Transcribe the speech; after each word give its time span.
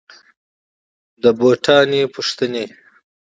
د 1.21 1.23
بوټاني 1.39 2.01
پوښتني 2.13 2.65